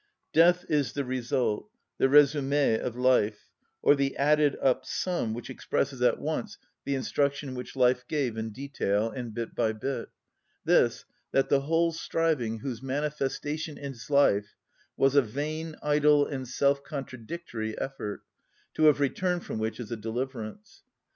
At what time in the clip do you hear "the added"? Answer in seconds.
3.93-4.57